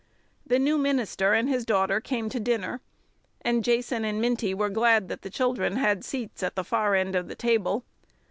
The 0.47 0.57
new 0.57 0.79
minister 0.79 1.33
and 1.33 1.47
his 1.47 1.63
daughter 1.63 2.01
came 2.01 2.27
to 2.29 2.39
dinner, 2.39 2.81
and 3.43 3.63
Jason 3.63 4.03
and 4.03 4.19
Minty 4.19 4.51
were 4.51 4.71
glad 4.71 5.09
that 5.09 5.21
the 5.21 5.29
children 5.29 5.75
had 5.75 6.03
seats 6.03 6.41
at 6.41 6.55
the 6.55 6.63
far 6.63 6.95
end 6.95 7.15
of 7.15 7.27
the 7.27 7.35
table. 7.35 7.83